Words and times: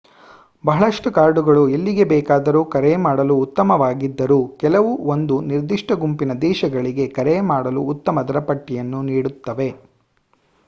ಬಹಳಷ್ಟು 0.63 1.09
ಕಾರ್ಡುಗಳು 1.11 1.63
ಎಲ್ಲಿಗೆ 1.69 2.05
ಬೇಕಾದರೂ 2.05 2.61
ಕರೆ 2.71 2.93
ಮಾಡಲು 3.03 3.35
ಉತ್ತಮವಾಗಿದ್ದರೂ 3.37 4.39
ಕೆಲವು 4.57 4.91
ಒಂದು 5.13 5.35
ನಿರ್ದಿಷ್ಟ 5.51 5.97
ಗುಂಪಿನ 6.01 6.35
ದೇಶಗಳಿಗೆ 6.41 7.05
ಕರೆ 7.09 7.35
ಮಾಡಲು 7.51 7.83
ಉತ್ತಮ 7.93 8.23
ದರ 8.23 8.41
ಪಟ್ಟಿಯನ್ನು 8.49 9.01
ನೀಡುತ್ತವೆ 9.03 9.69